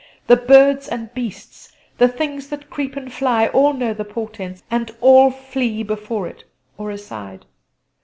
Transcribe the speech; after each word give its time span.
The 0.25 0.35
birds 0.35 0.87
and 0.87 1.13
beasts, 1.13 1.73
the 1.99 2.07
things 2.07 2.49
that 2.49 2.71
creep 2.71 2.95
and 2.95 3.13
fly, 3.13 3.45
all 3.49 3.71
know 3.71 3.93
the 3.93 4.03
portents, 4.03 4.63
and 4.71 4.89
all 4.99 5.29
flee 5.29 5.83
before 5.83 6.27
it, 6.27 6.43
or 6.75 6.89
aside. 6.89 7.45